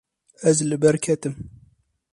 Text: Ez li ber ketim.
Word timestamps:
Ez 0.49 0.57
li 0.69 0.77
ber 0.83 0.95
ketim. 1.05 1.35